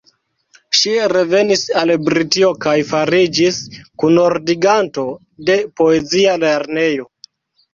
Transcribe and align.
Ŝi 0.77 0.93
revenis 1.11 1.65
al 1.81 1.91
Britio 2.07 2.49
kaj 2.65 2.73
fariĝis 2.93 3.61
kunordiganto 4.05 5.07
de 5.51 5.59
Poezia 5.83 6.37
Lernejo. 6.47 7.09